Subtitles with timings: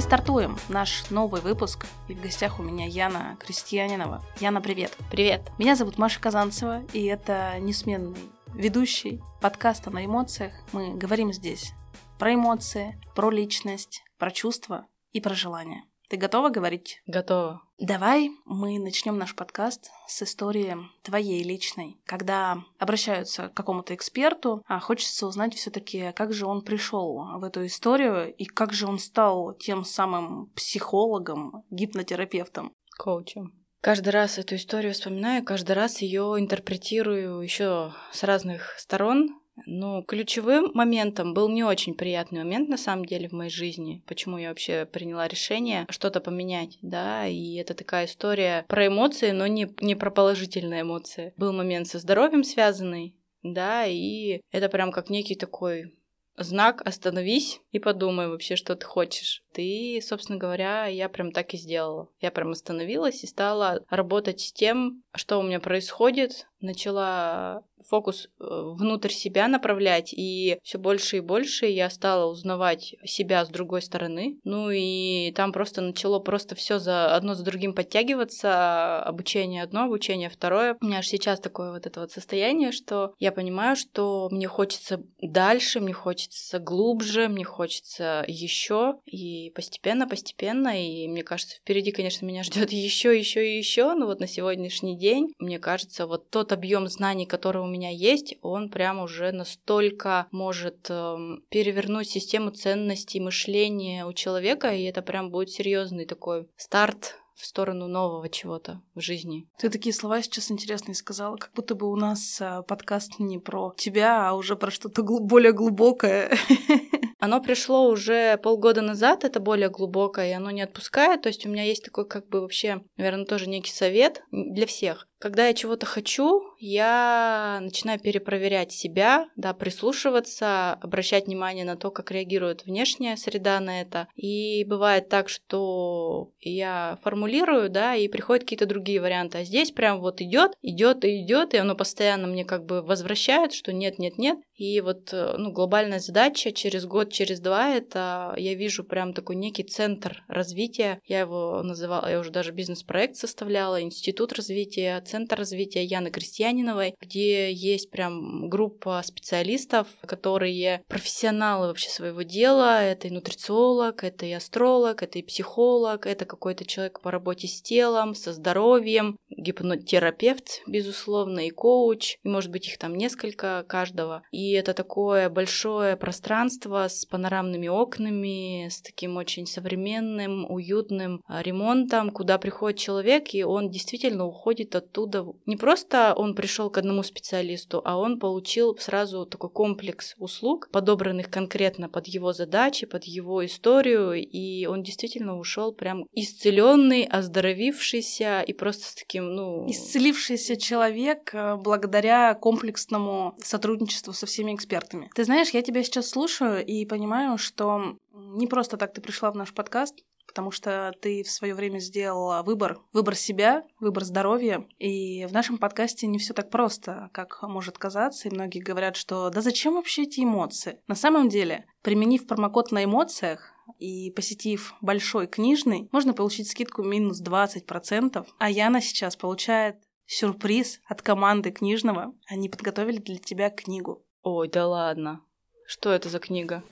[0.00, 4.24] Мы стартуем наш новый выпуск, и в гостях у меня Яна Крестьянинова.
[4.40, 4.96] Яна, привет.
[5.10, 5.52] Привет.
[5.58, 8.16] Меня зовут Маша Казанцева, и это несменный
[8.54, 10.54] ведущий подкаста на эмоциях.
[10.72, 11.74] Мы говорим здесь
[12.18, 15.84] про эмоции, про личность, про чувства и про желания.
[16.10, 17.00] Ты готова говорить?
[17.06, 17.62] Готова.
[17.78, 22.00] Давай мы начнем наш подкаст с истории твоей личной.
[22.04, 27.64] Когда обращаются к какому-то эксперту, а хочется узнать все-таки, как же он пришел в эту
[27.64, 32.72] историю и как же он стал тем самым психологом, гипнотерапевтом.
[32.98, 33.54] Коучем.
[33.80, 40.70] Каждый раз эту историю вспоминаю, каждый раз ее интерпретирую еще с разных сторон, ну, ключевым
[40.74, 44.02] моментом был не очень приятный момент, на самом деле, в моей жизни.
[44.06, 49.46] Почему я вообще приняла решение что-то поменять, да, и это такая история про эмоции, но
[49.46, 51.32] не, не про положительные эмоции.
[51.36, 55.94] Был момент со здоровьем связанный, да, и это прям как некий такой
[56.36, 59.42] знак «Остановись и подумай вообще, что ты хочешь».
[59.52, 62.08] Ты, собственно говоря, я прям так и сделала.
[62.20, 68.44] Я прям остановилась и стала работать с тем, что у меня происходит, начала фокус э,
[68.44, 74.38] внутрь себя направлять, и все больше и больше я стала узнавать себя с другой стороны.
[74.44, 80.30] Ну и там просто начало просто все за одно за другим подтягиваться, обучение одно, обучение
[80.30, 80.76] второе.
[80.80, 85.02] У меня аж сейчас такое вот это вот состояние, что я понимаю, что мне хочется
[85.20, 92.26] дальше, мне хочется глубже, мне хочется еще, и постепенно, постепенно, и мне кажется, впереди, конечно,
[92.26, 96.52] меня ждет еще, еще и еще, но вот на сегодняшний день, мне кажется, вот тот
[96.52, 101.16] объем знаний, который у меня есть, он прям уже настолько может э,
[101.48, 107.88] перевернуть систему ценностей мышления у человека, и это прям будет серьезный такой старт в сторону
[107.88, 109.48] нового чего-то в жизни.
[109.58, 113.72] Ты такие слова сейчас интересные сказала, как будто бы у нас э, подкаст не про
[113.76, 116.30] тебя, а уже про что-то гл- более глубокое.
[117.18, 121.20] Оно пришло уже полгода назад, это более глубокое, и оно не отпускает.
[121.20, 125.06] То есть у меня есть такой как бы вообще, наверное, тоже некий совет для всех.
[125.20, 132.10] Когда я чего-то хочу, я начинаю перепроверять себя, да, прислушиваться, обращать внимание на то, как
[132.10, 134.08] реагирует внешняя среда на это.
[134.16, 139.38] И бывает так, что я формулирую, да, и приходят какие-то другие варианты.
[139.38, 143.52] А здесь прям вот идет, идет и идет, и оно постоянно мне как бы возвращает,
[143.52, 144.38] что нет, нет, нет.
[144.54, 149.64] И вот, ну, глобальная задача через год, через два, это я вижу прям такой некий
[149.64, 150.98] центр развития.
[151.04, 157.52] Я его называла, я уже даже бизнес-проект составляла, институт развития, Центр развития Яны Крестьяниновой, где
[157.52, 162.80] есть прям группа специалистов, которые профессионалы вообще своего дела.
[162.80, 167.60] Это и нутрициолог, это и астролог, это и психолог, это какой-то человек по работе с
[167.60, 174.22] телом, со здоровьем, гипнотерапевт, безусловно, и коуч, и может быть их там несколько каждого.
[174.30, 182.10] И это такое большое пространство с панорамными окнами, с таким очень современным, уютным а, ремонтом,
[182.10, 187.02] куда приходит человек, и он действительно уходит оттуда оттуда не просто он пришел к одному
[187.02, 193.44] специалисту, а он получил сразу такой комплекс услуг, подобранных конкретно под его задачи, под его
[193.44, 199.70] историю, и он действительно ушел прям исцеленный, оздоровившийся и просто с таким, ну...
[199.70, 205.10] Исцелившийся человек э, благодаря комплексному сотрудничеству со всеми экспертами.
[205.14, 209.36] Ты знаешь, я тебя сейчас слушаю и понимаю, что не просто так ты пришла в
[209.36, 209.94] наш подкаст,
[210.30, 214.64] потому что ты в свое время сделала выбор, выбор себя, выбор здоровья.
[214.78, 218.28] И в нашем подкасте не все так просто, как может казаться.
[218.28, 220.78] И многие говорят, что да зачем вообще эти эмоции?
[220.86, 227.22] На самом деле, применив промокод на эмоциях, и посетив большой книжный, можно получить скидку минус
[227.22, 229.76] 20%, а Яна сейчас получает
[230.06, 232.14] сюрприз от команды книжного.
[232.28, 234.04] Они подготовили для тебя книгу.
[234.22, 235.22] Ой, да ладно.
[235.66, 236.62] Что это за книга?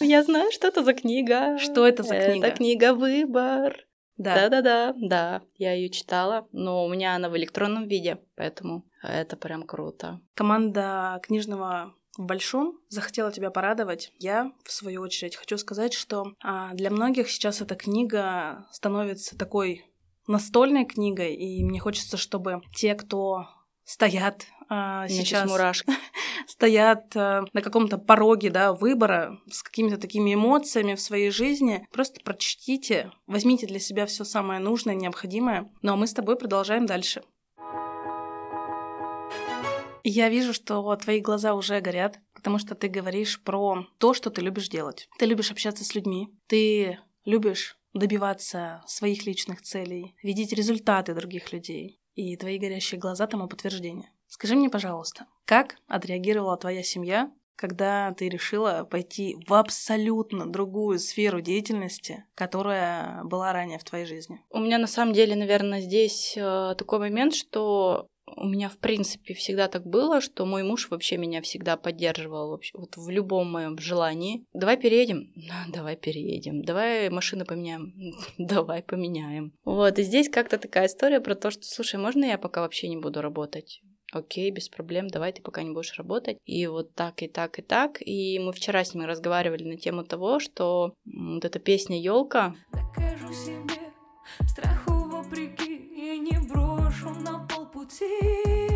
[0.00, 1.58] Я знаю, что это за книга.
[1.58, 2.46] Что это за книга?
[2.46, 3.86] Это книга «Выбор».
[4.16, 4.34] Да.
[4.34, 9.62] Да-да-да, да, я ее читала, но у меня она в электронном виде, поэтому это прям
[9.62, 10.20] круто.
[10.34, 14.12] Команда книжного в большом захотела тебя порадовать.
[14.18, 19.86] Я, в свою очередь, хочу сказать, что а, для многих сейчас эта книга становится такой
[20.26, 23.46] настольной книгой, и мне хочется, чтобы те, кто
[23.84, 25.92] стоят а, сейчас мурашки.
[26.46, 32.20] стоят а, на каком-то пороге да, выбора с какими-то такими эмоциями в своей жизни, просто
[32.24, 35.70] прочтите, возьмите для себя все самое нужное, необходимое.
[35.82, 37.22] Ну а мы с тобой продолжаем дальше.
[40.04, 44.40] Я вижу, что твои глаза уже горят, потому что ты говоришь про то, что ты
[44.40, 45.08] любишь делать.
[45.18, 52.00] Ты любишь общаться с людьми, ты любишь добиваться своих личных целей, видеть результаты других людей.
[52.14, 54.10] И твои горящие глаза тому подтверждение.
[54.30, 61.40] Скажи мне, пожалуйста, как отреагировала твоя семья, когда ты решила пойти в абсолютно другую сферу
[61.40, 64.40] деятельности, которая была ранее в твоей жизни?
[64.48, 68.06] У меня на самом деле, наверное, здесь э, такой момент, что
[68.36, 72.70] у меня, в принципе, всегда так было, что мой муж вообще меня всегда поддерживал вообще,
[72.78, 74.44] вот в любом моем желании.
[74.54, 75.32] Давай переедем?
[75.72, 76.62] Давай переедем.
[76.62, 77.92] Давай машины поменяем?
[78.38, 79.52] Давай поменяем.
[79.64, 82.96] Вот, и здесь как-то такая история про то, что, слушай, можно я пока вообще не
[82.96, 83.82] буду работать?
[84.12, 86.38] Окей, без проблем, давай ты пока не будешь работать.
[86.44, 87.98] И вот так, и так, и так.
[88.00, 92.54] И мы вчера с ним разговаривали на тему того, что вот эта песня елка.
[92.72, 93.92] Докажу себе
[94.48, 98.69] страху вопреки, я не брошу на полпути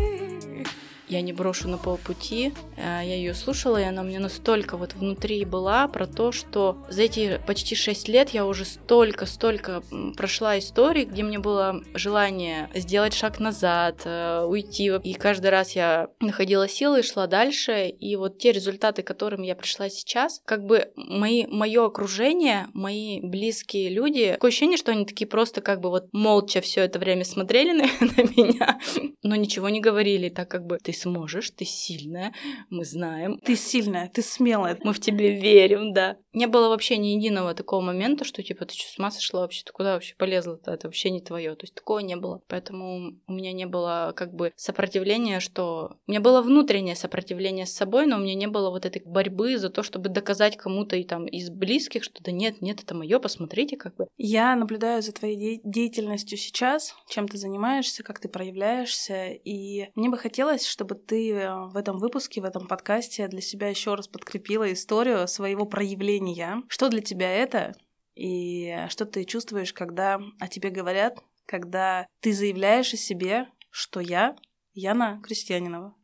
[1.07, 2.53] я не брошу на полпути.
[2.77, 6.77] Э, я ее слушала, и она у меня настолько вот внутри была про то, что
[6.89, 9.83] за эти почти шесть лет я уже столько-столько
[10.17, 14.91] прошла истории, где мне было желание сделать шаг назад, э, уйти.
[15.03, 17.87] И каждый раз я находила силы и шла дальше.
[17.87, 23.21] И вот те результаты, к которым я пришла сейчас, как бы мои, мое окружение, мои
[23.21, 27.25] близкие люди, такое ощущение, что они такие просто как бы вот молча все это время
[27.25, 28.79] смотрели на, на меня,
[29.23, 32.33] но ничего не говорили, так как бы ты сможешь, ты сильная,
[32.69, 33.39] мы знаем.
[33.39, 34.77] Ты сильная, ты смелая.
[34.83, 36.17] Мы в тебе верим, да.
[36.33, 39.63] Не было вообще ни единого такого момента, что типа ты что, с ума сошла вообще,
[39.63, 41.55] ты куда вообще полезла-то, это вообще не твое.
[41.55, 42.41] То есть такого не было.
[42.47, 45.97] Поэтому у меня не было как бы сопротивления, что...
[46.07, 49.57] У меня было внутреннее сопротивление с собой, но у меня не было вот этой борьбы
[49.57, 53.19] за то, чтобы доказать кому-то и там из близких, что да нет, нет, это мое,
[53.19, 54.07] посмотрите как бы.
[54.17, 60.09] Я наблюдаю за твоей де- деятельностью сейчас, чем ты занимаешься, как ты проявляешься, и мне
[60.09, 63.95] бы хотелось, чтобы чтобы ты э, в этом выпуске, в этом подкасте для себя еще
[63.95, 66.61] раз подкрепила историю своего проявления.
[66.67, 67.75] Что для тебя это?
[68.13, 71.17] И что ты чувствуешь, когда о тебе говорят,
[71.47, 74.35] когда ты заявляешь о себе, что я
[74.73, 75.95] Яна Крестьянинова.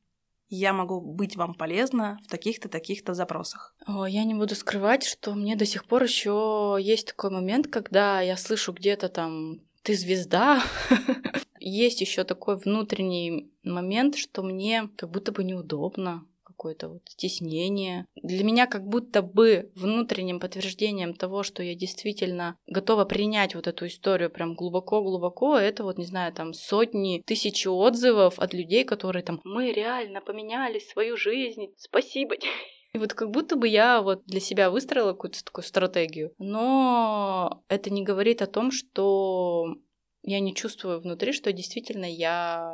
[0.49, 3.75] Я могу быть вам полезна в таких-то, таких-то запросах.
[3.87, 8.35] Я не буду скрывать, что мне до сих пор еще есть такой момент, когда я
[8.35, 10.61] слышу где-то там ты звезда,
[11.61, 16.25] есть еще такой внутренний момент, что мне как будто бы неудобно
[16.61, 18.05] какое-то вот стеснение.
[18.15, 23.87] Для меня как будто бы внутренним подтверждением того, что я действительно готова принять вот эту
[23.87, 29.41] историю прям глубоко-глубоко, это вот, не знаю, там сотни, тысячи отзывов от людей, которые там
[29.43, 32.35] «Мы реально поменяли свою жизнь, спасибо
[32.93, 36.33] И вот как будто бы я вот для себя выстроила какую-то такую стратегию.
[36.37, 39.77] Но это не говорит о том, что
[40.23, 42.73] я не чувствую внутри, что действительно я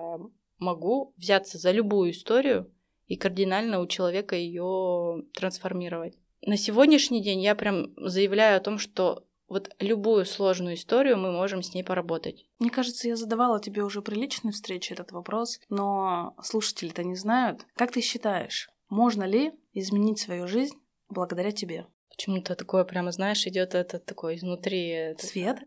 [0.60, 2.72] могу взяться за любую историю
[3.08, 6.18] и кардинально у человека ее трансформировать.
[6.42, 11.64] На сегодняшний день я прям заявляю о том, что вот любую сложную историю мы можем
[11.64, 12.46] с ней поработать.
[12.60, 17.66] Мне кажется, я задавала тебе уже при личной встрече этот вопрос, но слушатели-то не знают.
[17.76, 20.76] Как ты считаешь, можно ли изменить свою жизнь
[21.10, 21.88] благодаря тебе?
[22.10, 25.16] Почему-то такое прямо, знаешь, идет это такой изнутри.
[25.20, 25.60] Свет?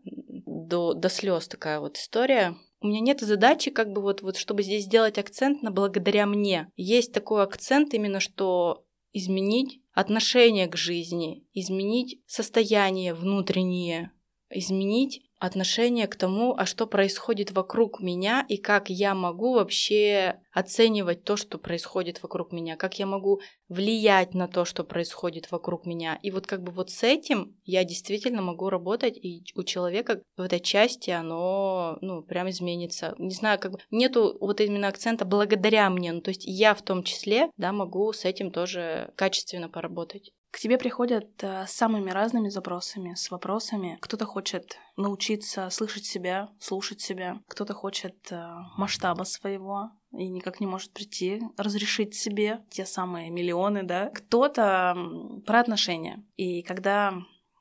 [0.71, 2.55] До, до слез такая вот история.
[2.79, 6.71] У меня нет задачи, как бы вот, вот, чтобы здесь сделать акцент на благодаря мне.
[6.77, 14.11] Есть такой акцент именно, что изменить отношение к жизни, изменить состояние внутреннее,
[14.49, 21.23] изменить отношение к тому, а что происходит вокруг меня и как я могу вообще оценивать
[21.23, 26.19] то, что происходит вокруг меня, как я могу влиять на то, что происходит вокруг меня.
[26.21, 30.41] И вот как бы вот с этим я действительно могу работать, и у человека в
[30.41, 33.15] этой части оно, ну, прям изменится.
[33.17, 36.83] Не знаю, как бы нету вот именно акцента благодаря мне, ну, то есть я в
[36.83, 40.33] том числе, да, могу с этим тоже качественно поработать.
[40.51, 43.97] К тебе приходят э, с самыми разными запросами, с вопросами.
[44.01, 47.41] Кто-то хочет научиться слышать себя, слушать себя.
[47.47, 53.83] Кто-то хочет э, масштаба своего и никак не может прийти, разрешить себе те самые миллионы,
[53.83, 54.09] да.
[54.09, 54.97] Кто-то
[55.45, 56.21] про отношения.
[56.35, 57.13] И когда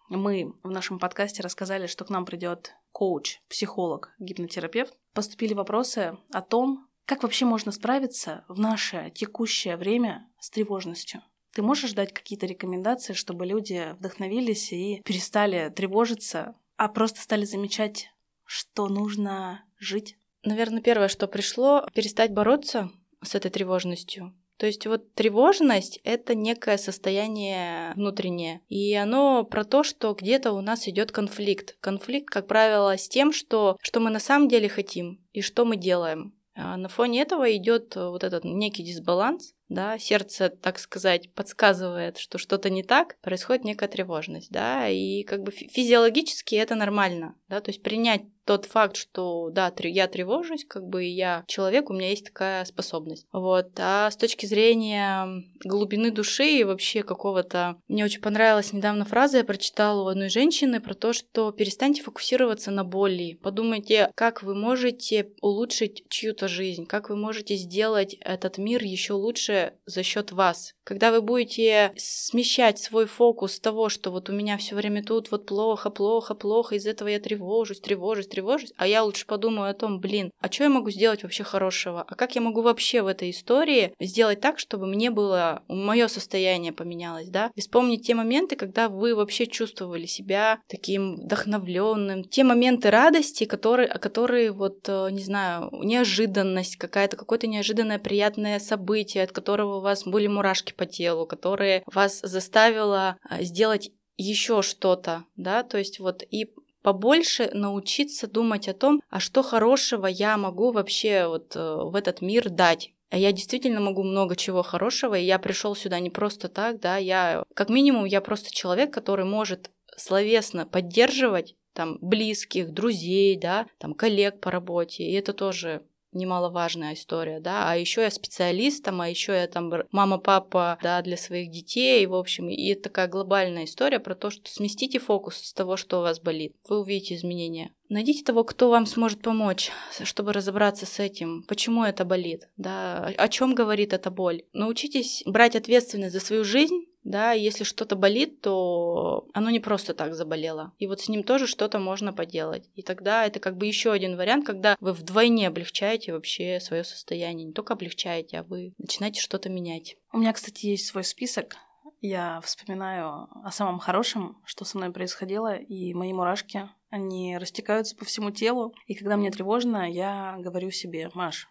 [0.08, 6.42] мы в нашем подкасте рассказали, что к нам придет коуч, психолог, гипнотерапевт, поступили вопросы о
[6.42, 11.22] том, как вообще можно справиться в наше текущее время с тревожностью.
[11.52, 18.10] Ты можешь дать какие-то рекомендации, чтобы люди вдохновились и перестали тревожиться, а просто стали замечать,
[18.44, 20.16] что нужно жить?
[20.44, 22.90] Наверное, первое, что пришло, перестать бороться
[23.22, 24.34] с этой тревожностью.
[24.56, 28.60] То есть вот тревожность— это некое состояние внутреннее.
[28.68, 31.76] И оно про то, что где-то у нас идет конфликт.
[31.80, 35.76] Конфликт, как правило, с тем, что, что мы на самом деле хотим и что мы
[35.76, 36.34] делаем.
[36.54, 42.36] А на фоне этого идет вот этот некий дисбаланс, да, сердце, так сказать, подсказывает, что
[42.36, 47.70] что-то не так, происходит некая тревожность, да, и как бы физиологически это нормально, да, то
[47.70, 52.24] есть принять тот факт, что да, я тревожусь, как бы я человек, у меня есть
[52.24, 53.26] такая способность.
[53.32, 53.68] Вот.
[53.78, 57.76] А с точки зрения глубины души и вообще какого-то...
[57.86, 62.72] Мне очень понравилась недавно фраза, я прочитала у одной женщины про то, что перестаньте фокусироваться
[62.72, 63.38] на боли.
[63.40, 69.59] Подумайте, как вы можете улучшить чью-то жизнь, как вы можете сделать этот мир еще лучше
[69.86, 70.74] за счет вас.
[70.84, 75.46] Когда вы будете смещать свой фокус того, что вот у меня все время тут вот
[75.46, 79.74] плохо, плохо, плохо, из этого я тревожусь, тревожусь, тревожусь, тревожусь, а я лучше подумаю о
[79.74, 82.04] том, блин, а что я могу сделать вообще хорошего?
[82.06, 86.72] А как я могу вообще в этой истории сделать так, чтобы мне было, мое состояние
[86.72, 87.50] поменялось, да?
[87.54, 93.88] И вспомнить те моменты, когда вы вообще чувствовали себя таким вдохновленным, те моменты радости, которые,
[93.88, 100.04] которые вот, э, не знаю, неожиданность какая-то, какое-то неожиданное приятное событие, от которого у вас
[100.04, 106.22] были мурашки по телу, которое вас заставило э, сделать еще что-то, да, то есть вот
[106.30, 106.52] и
[106.82, 112.20] побольше научиться думать о том, а что хорошего я могу вообще вот э, в этот
[112.20, 112.92] мир дать.
[113.10, 116.96] А я действительно могу много чего хорошего, и я пришел сюда не просто так, да,
[116.96, 123.94] я, как минимум, я просто человек, который может словесно поддерживать там близких, друзей, да, там
[123.94, 129.08] коллег по работе, и это тоже немаловажная история, да, а еще я специалист, там, а
[129.08, 133.64] еще я там мама, папа, да, для своих детей, в общем, и это такая глобальная
[133.64, 137.72] история про то, что сместите фокус с того, что у вас болит, вы увидите изменения.
[137.88, 139.70] Найдите того, кто вам сможет помочь,
[140.04, 144.44] чтобы разобраться с этим, почему это болит, да, о чем говорит эта боль.
[144.52, 150.14] Научитесь брать ответственность за свою жизнь, да, если что-то болит, то оно не просто так
[150.14, 150.72] заболело.
[150.78, 152.68] И вот с ним тоже что-то можно поделать.
[152.74, 157.46] И тогда это как бы еще один вариант, когда вы вдвойне облегчаете вообще свое состояние.
[157.46, 159.96] Не только облегчаете, а вы начинаете что-то менять.
[160.12, 161.56] У меня, кстати, есть свой список.
[162.02, 168.06] Я вспоминаю о самом хорошем, что со мной происходило, и мои мурашки, они растекаются по
[168.06, 168.74] всему телу.
[168.86, 171.48] И когда мне тревожно, я говорю себе, Маш,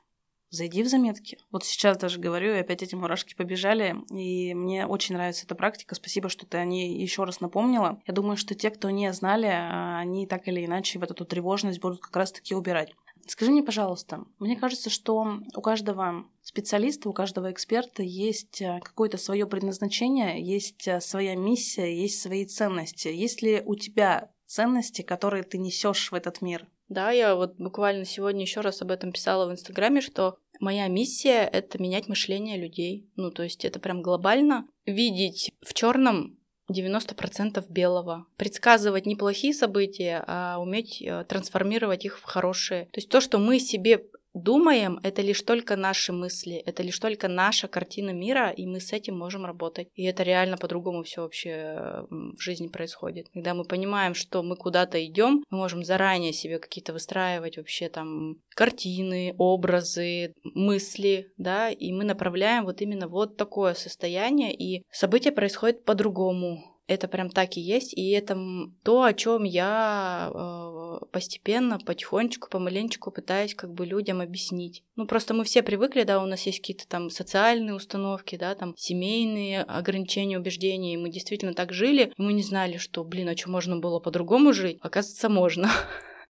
[0.49, 1.37] зайди в заметки.
[1.51, 5.95] Вот сейчас даже говорю, и опять эти мурашки побежали, и мне очень нравится эта практика.
[5.95, 8.01] Спасибо, что ты о ней еще раз напомнила.
[8.07, 11.79] Я думаю, что те, кто не знали, а, они так или иначе вот эту тревожность
[11.79, 12.93] будут как раз-таки убирать.
[13.27, 19.17] Скажи мне, пожалуйста, мне кажется, что у каждого специалиста, у каждого эксперта есть а, какое-то
[19.17, 23.07] свое предназначение, есть а, своя миссия, есть свои ценности.
[23.07, 26.67] Есть ли у тебя ценности, которые ты несешь в этот мир?
[26.89, 31.47] Да, я вот буквально сегодня еще раз об этом писала в Инстаграме, что моя миссия—
[31.53, 33.07] это менять мышление людей.
[33.15, 34.67] Ну, то есть это прям глобально.
[34.85, 36.39] Видеть в черном
[36.71, 38.25] 90% белого.
[38.37, 42.85] Предсказывать не плохие события, а уметь э, трансформировать их в хорошие.
[42.85, 47.27] То есть то, что мы себе думаем, это лишь только наши мысли, это лишь только
[47.27, 49.89] наша картина мира, и мы с этим можем работать.
[49.95, 53.27] И это реально по-другому все вообще в жизни происходит.
[53.33, 58.35] Когда мы понимаем, что мы куда-то идем, мы можем заранее себе какие-то выстраивать вообще там
[58.55, 65.83] картины, образы, мысли, да, и мы направляем вот именно вот такое состояние, и события происходят
[65.83, 68.35] по-другому это прям так и есть, и это
[68.83, 70.68] то, о чем я э,
[71.11, 74.83] постепенно, потихонечку, помаленечку пытаюсь как бы людям объяснить.
[74.95, 78.75] Ну, просто мы все привыкли, да, у нас есть какие-то там социальные установки, да, там
[78.77, 83.37] семейные ограничения, убеждения, и мы действительно так жили, и мы не знали, что, блин, а
[83.37, 84.77] что можно было по-другому жить?
[84.81, 85.69] Оказывается, можно.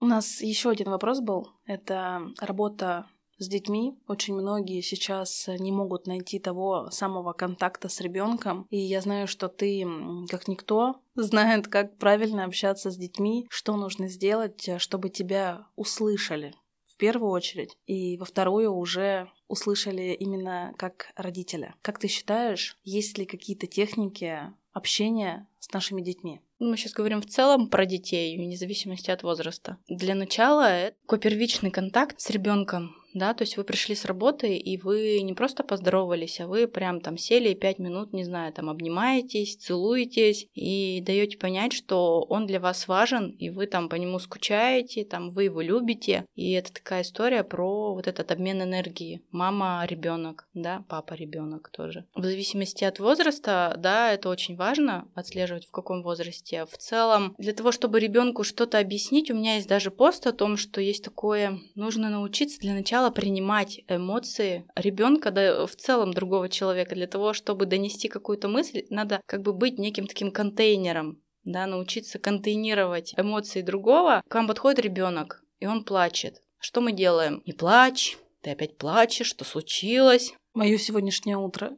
[0.01, 1.49] У нас еще один вопрос был.
[1.65, 3.07] Это работа
[3.39, 3.97] с детьми.
[4.07, 8.67] Очень многие сейчас не могут найти того самого контакта с ребенком.
[8.69, 9.87] И я знаю, что ты,
[10.29, 16.53] как никто, знает, как правильно общаться с детьми, что нужно сделать, чтобы тебя услышали
[16.87, 21.75] в первую очередь, и во вторую уже услышали именно как родителя.
[21.81, 26.41] Как ты считаешь, есть ли какие-то техники общения с нашими детьми?
[26.59, 29.77] Мы сейчас говорим в целом про детей, вне зависимости от возраста.
[29.87, 34.77] Для начала это первичный контакт с ребенком да, то есть вы пришли с работы, и
[34.77, 38.69] вы не просто поздоровались, а вы прям там сели и пять минут, не знаю, там
[38.69, 44.19] обнимаетесь, целуетесь и даете понять, что он для вас важен, и вы там по нему
[44.19, 49.21] скучаете, там вы его любите, и это такая история про вот этот обмен энергии.
[49.31, 52.05] Мама, ребенок, да, папа, ребенок тоже.
[52.15, 56.65] В зависимости от возраста, да, это очень важно отслеживать в каком возрасте.
[56.65, 60.57] В целом, для того, чтобы ребенку что-то объяснить, у меня есть даже пост о том,
[60.57, 66.49] что есть такое, нужно научиться для начала сначала принимать эмоции ребенка, да в целом другого
[66.49, 66.95] человека.
[66.95, 72.19] Для того, чтобы донести какую-то мысль, надо как бы быть неким таким контейнером, да, научиться
[72.19, 74.21] контейнировать эмоции другого.
[74.27, 76.41] К вам подходит ребенок, и он плачет.
[76.59, 77.41] Что мы делаем?
[77.45, 80.33] Не плачь, ты опять плачешь, что случилось?
[80.53, 81.71] Мое сегодняшнее утро.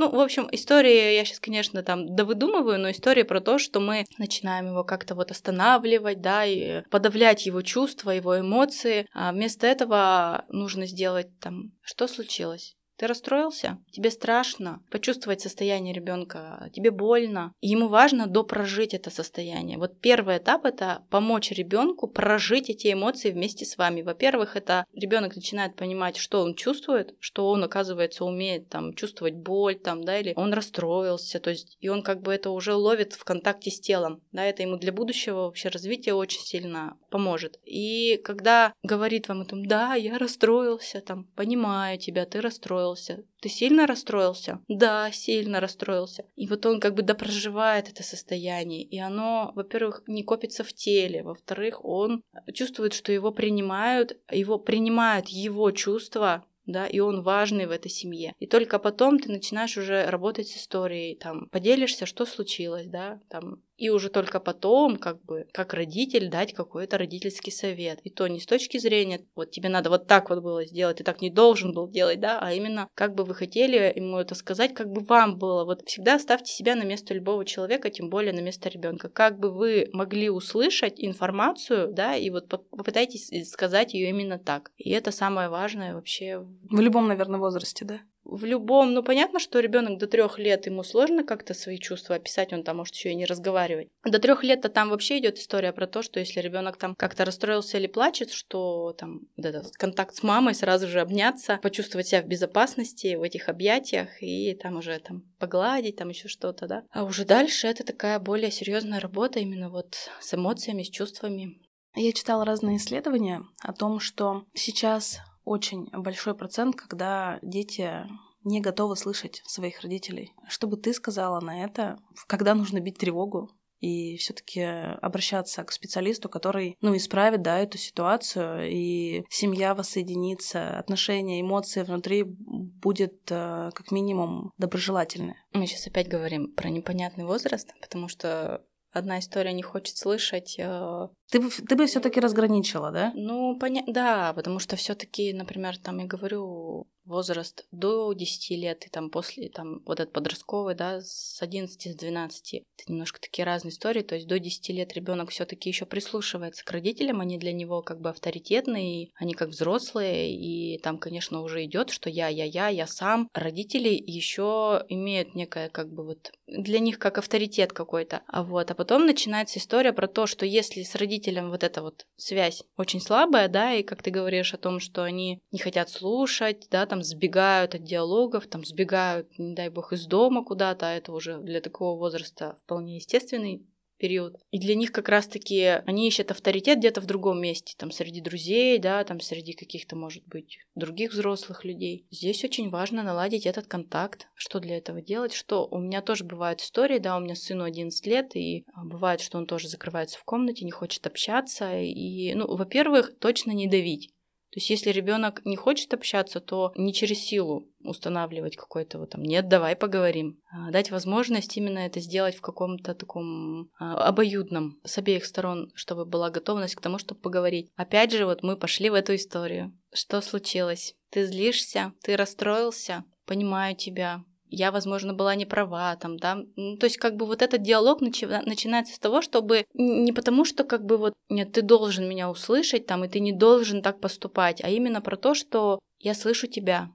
[0.00, 4.06] Ну, в общем, история, я сейчас, конечно, там довыдумываю, но история про то, что мы
[4.16, 9.06] начинаем его как-то вот останавливать, да, и подавлять его чувства, его эмоции.
[9.12, 12.78] А вместо этого нужно сделать там, что случилось?
[13.00, 13.78] Ты расстроился?
[13.90, 17.54] Тебе страшно почувствовать состояние ребенка, тебе больно.
[17.62, 19.78] Ему важно допрожить это состояние.
[19.78, 24.02] Вот первый этап это помочь ребенку прожить эти эмоции вместе с вами.
[24.02, 29.76] Во-первых, это ребенок начинает понимать, что он чувствует, что он, оказывается, умеет там чувствовать боль,
[29.76, 33.24] там, да, или он расстроился, то есть, и он как бы это уже ловит в
[33.24, 37.58] контакте с телом, да, это ему для будущего вообще развития очень сильно поможет.
[37.64, 43.24] И когда говорит вам о том, да, я расстроился, там, понимаю тебя, ты расстроился, расстроился.
[43.40, 44.60] Ты сильно расстроился?
[44.68, 46.24] Да, сильно расстроился.
[46.36, 48.82] И вот он как бы допроживает это состояние.
[48.82, 51.22] И оно, во-первых, не копится в теле.
[51.22, 57.70] Во-вторых, он чувствует, что его принимают, его принимают его чувства, да, и он важный в
[57.70, 58.34] этой семье.
[58.38, 63.62] И только потом ты начинаешь уже работать с историей, там, поделишься, что случилось, да, там,
[63.80, 67.98] и уже только потом, как бы, как родитель, дать какой-то родительский совет.
[68.04, 71.04] И то не с точки зрения, вот тебе надо вот так вот было сделать, ты
[71.04, 74.74] так не должен был делать, да, а именно, как бы вы хотели ему это сказать,
[74.74, 75.64] как бы вам было.
[75.64, 79.08] Вот всегда ставьте себя на место любого человека, тем более на место ребенка.
[79.08, 84.72] Как бы вы могли услышать информацию, да, и вот попытайтесь сказать ее именно так.
[84.76, 86.46] И это самое важное вообще.
[86.68, 88.00] В любом, наверное, возрасте, да?
[88.24, 92.52] В любом, ну понятно, что ребенок до трех лет ему сложно как-то свои чувства описать,
[92.52, 93.88] он там может еще и не разговаривать.
[94.04, 97.78] До трех лет-то там вообще идет история про то, что если ребенок там как-то расстроился
[97.78, 102.26] или плачет, что там вот этот контакт с мамой сразу же обняться, почувствовать себя в
[102.26, 106.84] безопасности в этих объятиях и там уже там погладить, там еще что-то, да.
[106.90, 111.58] А уже дальше это такая более серьезная работа именно вот с эмоциями, с чувствами.
[111.96, 118.06] Я читала разные исследования о том, что сейчас очень большой процент, когда дети
[118.44, 120.32] не готовы слышать своих родителей.
[120.48, 126.28] Что бы ты сказала на это, когда нужно бить тревогу, и все-таки обращаться к специалисту,
[126.28, 133.90] который, ну, исправит, да, эту ситуацию, и семья воссоединится, отношения, эмоции внутри будет э, как
[133.90, 135.42] минимум доброжелательные.
[135.52, 140.56] Мы сейчас опять говорим про непонятный возраст, потому что одна история не хочет слышать.
[140.58, 143.12] Э, ты бы, ты бы все-таки разграничила, да?
[143.14, 143.82] Ну, поня...
[143.86, 149.48] да, потому что все-таки, например, там я говорю, возраст до 10 лет и там после,
[149.50, 154.14] там вот этот подростковый, да, с 11, с 12, это немножко такие разные истории, то
[154.14, 158.08] есть до 10 лет ребенок все-таки еще прислушивается к родителям, они для него как бы
[158.08, 163.28] авторитетные, они как взрослые, и там, конечно, уже идет, что я, я, я, я сам.
[163.34, 168.74] Родители еще имеют некое как бы вот для них как авторитет какой-то, а вот, а
[168.74, 173.48] потом начинается история про то, что если с родителем вот эта вот связь очень слабая,
[173.48, 177.74] да, и как ты говоришь о том, что они не хотят слушать, да, там сбегают
[177.74, 181.98] от диалогов, там сбегают, не дай бог, из дома куда-то, а это уже для такого
[181.98, 183.66] возраста вполне естественный
[184.00, 184.36] период.
[184.50, 188.78] И для них как раз-таки они ищут авторитет где-то в другом месте, там среди друзей,
[188.78, 192.06] да, там среди каких-то, может быть, других взрослых людей.
[192.10, 194.26] Здесь очень важно наладить этот контакт.
[194.34, 195.34] Что для этого делать?
[195.34, 199.20] Что у меня тоже бывают истории, да, у меня сыну 11 лет, и а, бывает,
[199.20, 201.78] что он тоже закрывается в комнате, не хочет общаться.
[201.80, 204.10] И, ну, во-первых, точно не давить.
[204.50, 209.22] То есть, если ребенок не хочет общаться, то не через силу устанавливать какой-то вот там
[209.22, 210.40] нет, давай поговорим.
[210.50, 216.04] А дать возможность именно это сделать в каком-то таком а, обоюдном с обеих сторон, чтобы
[216.04, 217.70] была готовность к тому, чтобы поговорить.
[217.76, 219.72] Опять же, вот мы пошли в эту историю.
[219.92, 220.94] Что случилось?
[221.10, 221.92] Ты злишься?
[222.02, 223.04] Ты расстроился?
[223.26, 226.44] Понимаю тебя я, возможно, была не права, там, да.
[226.56, 230.44] Ну, то есть, как бы вот этот диалог начи- начинается с того, чтобы не потому,
[230.44, 234.00] что как бы вот нет, ты должен меня услышать, там, и ты не должен так
[234.00, 236.90] поступать, а именно про то, что я слышу тебя,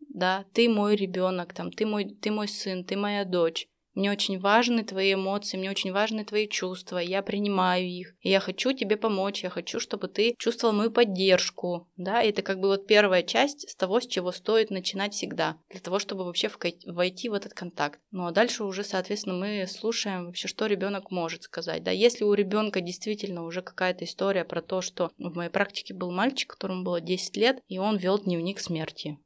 [0.00, 3.66] да, ты мой ребенок, там, ты мой, ты мой сын, ты моя дочь.
[3.98, 8.14] Мне очень важны твои эмоции, мне очень важны твои чувства, я принимаю их.
[8.20, 11.88] И я хочу тебе помочь, я хочу, чтобы ты чувствовал мою поддержку.
[11.96, 15.80] Да, это как бы вот первая часть с того, с чего стоит начинать всегда, для
[15.80, 16.48] того, чтобы вообще
[16.86, 17.98] войти в этот контакт.
[18.12, 21.82] Ну а дальше уже, соответственно, мы слушаем вообще, что ребенок может сказать.
[21.82, 26.12] Да, если у ребенка действительно уже какая-то история про то, что в моей практике был
[26.12, 29.18] мальчик, которому было 10 лет, и он вел дневник смерти.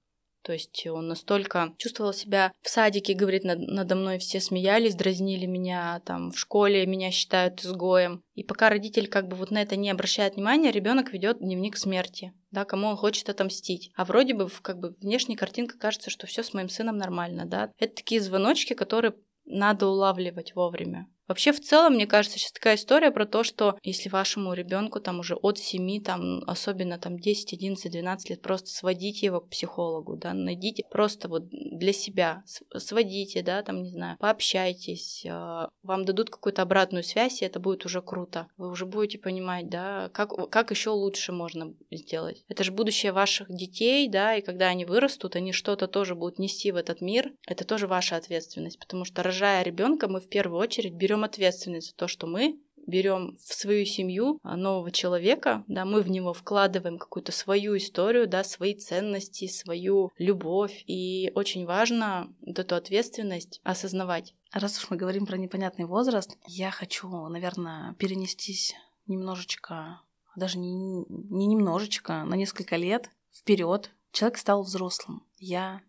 [0.43, 5.47] То есть он настолько чувствовал себя в садике, говорит, над, надо мной все смеялись, дразнили
[5.47, 8.23] меня, там в школе меня считают изгоем.
[8.35, 12.33] И пока родитель как бы вот на это не обращает внимания, ребенок ведет дневник смерти,
[12.51, 13.91] да, кому он хочет отомстить.
[13.95, 17.71] А вроде бы как бы внешняя картинка кажется, что все с моим сыном нормально, да.
[17.79, 21.07] Это такие звоночки, которые надо улавливать вовремя.
[21.33, 25.21] Вообще, в целом, мне кажется, сейчас такая история про то, что если вашему ребенку там
[25.21, 30.15] уже от 7, там, особенно там 10, 11, 12 лет, просто сводите его к психологу,
[30.15, 32.45] да, найдите просто вот для себя,
[32.77, 37.87] сводите, да, там, не знаю, пообщайтесь, а, вам дадут какую-то обратную связь, и это будет
[37.87, 38.49] уже круто.
[38.59, 42.45] Вы уже будете понимать, да, как, как еще лучше можно сделать.
[42.49, 46.73] Это же будущее ваших детей, да, и когда они вырастут, они что-то тоже будут нести
[46.73, 47.33] в этот мир.
[47.47, 51.97] Это тоже ваша ответственность, потому что рожая ребенка, мы в первую очередь берем ответственность за
[51.97, 56.99] то, что мы берем в свою семью а, нового человека, да, мы в него вкладываем
[56.99, 64.35] какую-то свою историю, да, свои ценности, свою любовь, и очень важно вот эту ответственность осознавать.
[64.53, 68.75] Раз уж мы говорим про непонятный возраст, я хочу, наверное, перенестись
[69.07, 70.01] немножечко,
[70.37, 73.91] даже не, не немножечко, на несколько лет вперед.
[74.13, 75.23] Человек стал взрослым.
[75.39, 75.81] Я,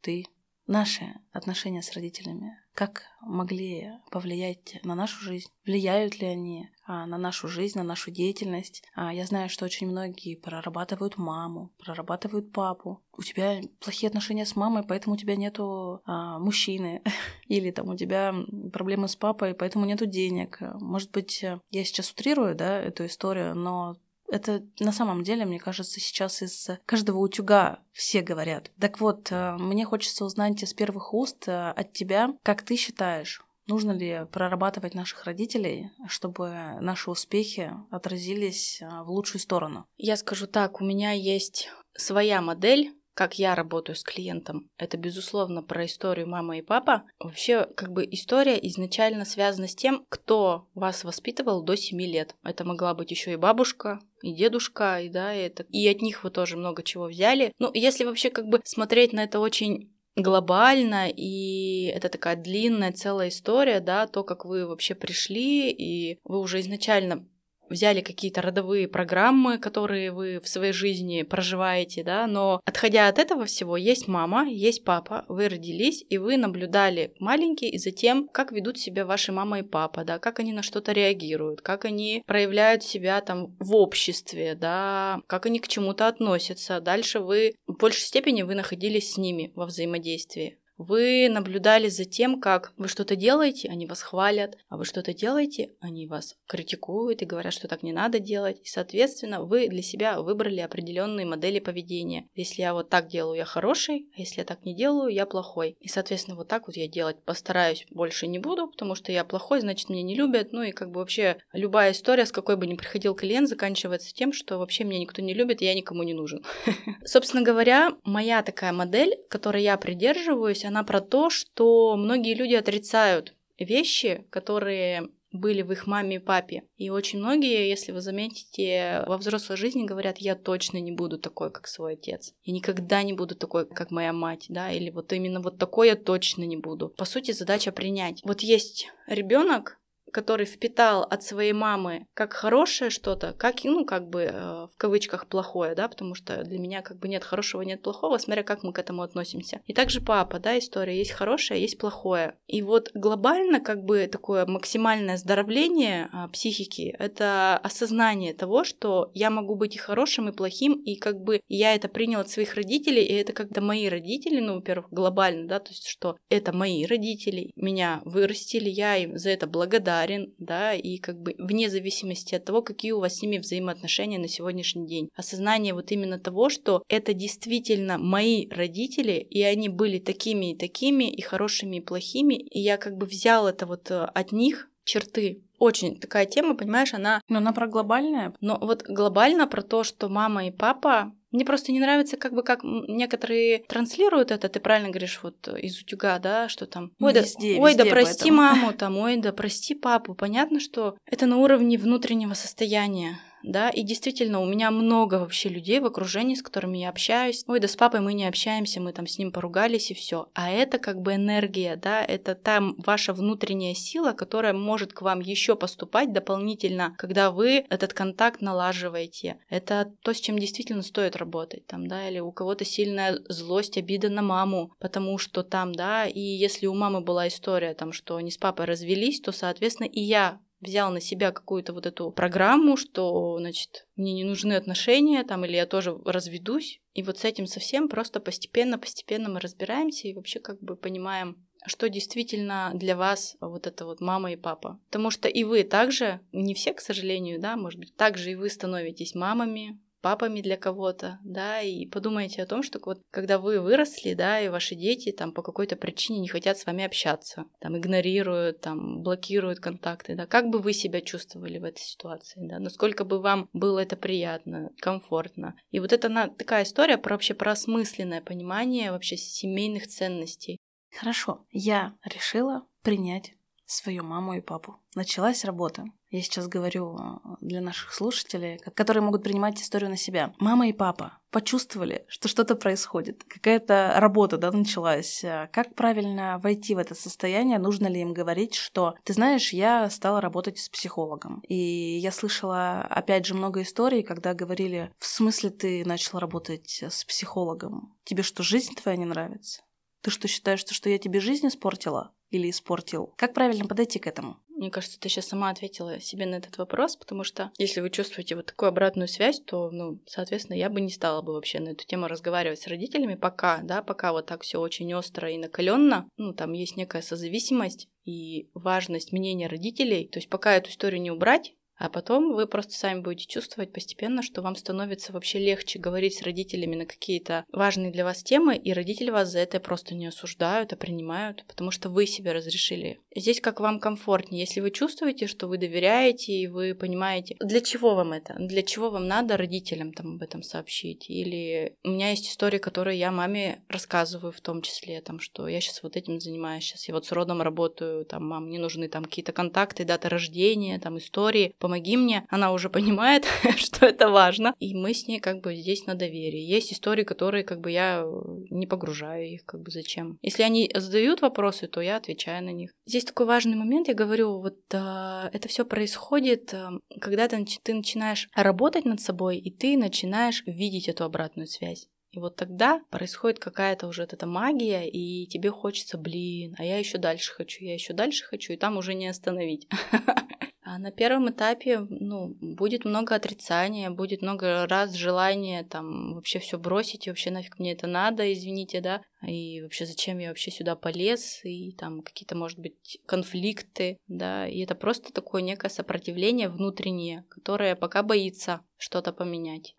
[0.00, 0.26] ты,
[0.70, 7.18] наши отношения с родителями, как могли повлиять на нашу жизнь, влияют ли они а, на
[7.18, 8.84] нашу жизнь, на нашу деятельность.
[8.94, 13.02] А, я знаю, что очень многие прорабатывают маму, прорабатывают папу.
[13.18, 17.02] У тебя плохие отношения с мамой, поэтому у тебя нету а, мужчины.
[17.48, 18.32] Или там у тебя
[18.72, 20.58] проблемы с папой, поэтому нету денег.
[20.60, 23.96] Может быть, я сейчас утрирую, да, эту историю, но
[24.30, 28.70] это на самом деле, мне кажется, сейчас из каждого утюга все говорят.
[28.80, 33.42] Так вот, э, мне хочется узнать из первых уст э, от тебя, как ты считаешь,
[33.66, 36.48] Нужно ли прорабатывать наших родителей, чтобы
[36.80, 39.86] наши успехи отразились э, в лучшую сторону?
[39.96, 45.62] Я скажу так, у меня есть своя модель как я работаю с клиентом, это, безусловно,
[45.62, 47.02] про историю мама и папа.
[47.18, 52.34] Вообще, как бы история изначально связана с тем, кто вас воспитывал до 7 лет.
[52.42, 55.64] Это могла быть еще и бабушка, и дедушка, и да, и, это...
[55.64, 57.52] и от них вы тоже много чего взяли.
[57.58, 63.28] Ну, если вообще как бы смотреть на это очень глобально, и это такая длинная целая
[63.28, 67.26] история, да, то, как вы вообще пришли, и вы уже изначально
[67.70, 73.46] взяли какие-то родовые программы, которые вы в своей жизни проживаете, да, но отходя от этого
[73.46, 78.78] всего, есть мама, есть папа, вы родились, и вы наблюдали маленькие, и затем, как ведут
[78.78, 83.20] себя ваши мама и папа, да, как они на что-то реагируют, как они проявляют себя
[83.20, 86.80] там в обществе, да, как они к чему-то относятся.
[86.80, 90.59] Дальше вы в большей степени вы находились с ними во взаимодействии.
[90.80, 95.74] Вы наблюдали за тем, как вы что-то делаете, они вас хвалят, а вы что-то делаете,
[95.78, 98.58] они вас критикуют и говорят, что так не надо делать.
[98.62, 102.28] И, соответственно, вы для себя выбрали определенные модели поведения.
[102.34, 105.76] Если я вот так делаю, я хороший, а если я так не делаю, я плохой.
[105.80, 109.60] И, соответственно, вот так вот я делать постараюсь больше не буду, потому что я плохой,
[109.60, 110.52] значит, меня не любят.
[110.52, 114.32] Ну и как бы вообще любая история, с какой бы ни приходил клиент, заканчивается тем,
[114.32, 116.42] что вообще меня никто не любит, и я никому не нужен.
[117.04, 123.34] Собственно говоря, моя такая модель, которой я придерживаюсь, она про то, что многие люди отрицают
[123.58, 126.64] вещи, которые были в их маме и папе.
[126.76, 131.50] И очень многие, если вы заметите, во взрослой жизни говорят, я точно не буду такой,
[131.52, 132.34] как свой отец.
[132.42, 135.96] Я никогда не буду такой, как моя мать, да, или вот именно вот такой я
[135.96, 136.88] точно не буду.
[136.88, 138.22] По сути, задача принять.
[138.24, 139.78] Вот есть ребенок,
[140.10, 145.26] который впитал от своей мамы как хорошее что-то, как, ну, как бы э, в кавычках
[145.26, 148.72] плохое, да, потому что для меня как бы нет хорошего, нет плохого, смотря как мы
[148.72, 149.60] к этому относимся.
[149.66, 152.36] И также папа, да, история, есть хорошее, есть плохое.
[152.46, 159.30] И вот глобально как бы такое максимальное оздоровление а, психики— это осознание того, что я
[159.30, 163.04] могу быть и хорошим, и плохим, и как бы я это принял от своих родителей,
[163.04, 167.50] и это когда мои родители, ну, во-первых, глобально, да, то есть что это мои родители,
[167.56, 172.44] меня вырастили, я им за это благодарна, благодарен, да, и как бы вне зависимости от
[172.44, 175.08] того, какие у вас с ними взаимоотношения на сегодняшний день.
[175.14, 181.04] Осознание вот именно того, что это действительно мои родители, и они были такими и такими,
[181.04, 185.42] и хорошими, и плохими, и я как бы взял это вот э, от них, черты.
[185.58, 187.20] Очень такая тема, понимаешь, она...
[187.28, 188.32] Но она про глобальное.
[188.40, 192.42] Но вот глобально про то, что мама и папа мне просто не нравится, как бы
[192.42, 194.48] как некоторые транслируют это.
[194.48, 196.92] Ты правильно говоришь, вот из утюга, да, что там.
[197.00, 198.36] Ой, везде, да, ой, да прости поэтому.
[198.36, 200.14] маму, там, ой, да прости папу.
[200.14, 205.80] Понятно, что это на уровне внутреннего состояния да, и действительно у меня много вообще людей
[205.80, 207.44] в окружении, с которыми я общаюсь.
[207.46, 210.28] Ой, да с папой мы не общаемся, мы там с ним поругались и все.
[210.34, 215.20] А это как бы энергия, да, это там ваша внутренняя сила, которая может к вам
[215.20, 219.38] еще поступать дополнительно, когда вы этот контакт налаживаете.
[219.48, 224.08] Это то, с чем действительно стоит работать, там, да, или у кого-то сильная злость, обида
[224.08, 228.30] на маму, потому что там, да, и если у мамы была история, там, что они
[228.30, 233.38] с папой развелись, то, соответственно, и я взял на себя какую-то вот эту программу, что,
[233.38, 236.80] значит, мне не нужны отношения, там, или я тоже разведусь.
[236.92, 241.88] И вот с этим совсем просто постепенно-постепенно мы разбираемся и вообще как бы понимаем, что
[241.88, 244.80] действительно для вас вот это вот мама и папа.
[244.86, 248.50] Потому что и вы также, не все, к сожалению, да, может быть, также и вы
[248.50, 254.14] становитесь мамами, папами для кого-то, да, и подумайте о том, что вот когда вы выросли,
[254.14, 258.60] да, и ваши дети там по какой-то причине не хотят с вами общаться, там игнорируют,
[258.60, 263.20] там блокируют контакты, да, как бы вы себя чувствовали в этой ситуации, да, насколько бы
[263.20, 265.56] вам было это приятно, комфортно.
[265.70, 270.58] И вот это она, такая история про вообще про осмысленное понимание вообще семейных ценностей.
[270.98, 273.32] Хорошо, я решила принять
[273.70, 274.76] свою маму и папу.
[274.94, 275.84] Началась работа.
[276.10, 280.34] Я сейчас говорю э, для наших слушателей, которые могут принимать историю на себя.
[280.40, 285.22] Мама и папа почувствовали, что что-то происходит, какая-то работа да, началась.
[285.22, 287.60] Э, как правильно войти в это состояние?
[287.60, 291.40] Нужно ли им говорить, что, ты знаешь, я стала работать с психологом.
[291.46, 297.04] И я слышала, опять же, много историй, когда говорили, в смысле ты начал работать с
[297.04, 297.96] психологом?
[298.02, 299.62] Тебе что, жизнь твоя не нравится?
[300.02, 302.12] Ты что, считаешь, что я тебе жизнь испортила?
[302.30, 303.12] Или испортил?
[303.16, 304.38] Как правильно подойти к этому?
[304.60, 308.36] Мне кажется, ты сейчас сама ответила себе на этот вопрос, потому что если вы чувствуете
[308.36, 311.86] вот такую обратную связь, то, ну, соответственно, я бы не стала бы вообще на эту
[311.86, 316.34] тему разговаривать с родителями пока, да, пока вот так все очень остро и накаленно, ну,
[316.34, 320.06] там есть некая созависимость и важность мнения родителей.
[320.06, 324.22] То есть пока эту историю не убрать, а потом вы просто сами будете чувствовать постепенно,
[324.22, 328.74] что вам становится вообще легче говорить с родителями на какие-то важные для вас темы, и
[328.74, 333.00] родители вас за это просто не осуждают, а принимают, потому что вы себе разрешили.
[333.16, 334.42] Здесь как вам комфортнее.
[334.42, 338.90] Если вы чувствуете, что вы доверяете, и вы понимаете, для чего вам это, для чего
[338.90, 341.08] вам надо родителям там об этом сообщить.
[341.08, 345.62] Или у меня есть истории, которые я маме рассказываю в том числе, там, что я
[345.62, 349.04] сейчас вот этим занимаюсь, сейчас я вот с родом работаю, там, мам, мне нужны там
[349.04, 352.26] какие-то контакты, дата рождения, там, истории, помоги мне.
[352.28, 354.54] Она уже понимает, что это важно.
[354.58, 356.40] И мы с ней как бы здесь на доверии.
[356.40, 358.04] Есть истории, которые как бы я
[358.50, 360.18] не погружаю их, как бы зачем.
[360.20, 362.72] Если они задают вопросы, то я отвечаю на них.
[362.86, 367.74] Здесь такой важный момент, я говорю, вот а, это все происходит, а, когда ты, ты
[367.74, 371.86] начинаешь работать над собой, и ты начинаешь видеть эту обратную связь.
[372.10, 376.98] И вот тогда происходит какая-то уже эта магия, и тебе хочется, блин, а я еще
[376.98, 379.68] дальше хочу, я еще дальше хочу, и там уже не остановить.
[380.72, 386.60] А на первом этапе, ну, будет много отрицания, будет много раз желания там вообще все
[386.60, 390.76] бросить, и вообще нафиг мне это надо, извините, да, и вообще зачем я вообще сюда
[390.76, 397.24] полез, и там какие-то, может быть, конфликты, да, и это просто такое некое сопротивление внутреннее,
[397.30, 399.74] которое пока боится что-то поменять.